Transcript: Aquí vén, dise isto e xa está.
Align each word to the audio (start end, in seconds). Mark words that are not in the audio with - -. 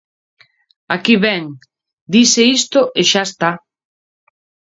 Aquí 0.95 1.15
vén, 1.25 1.43
dise 2.13 2.41
isto 2.59 2.79
e 2.99 3.01
xa 3.11 3.21
está. 3.29 3.51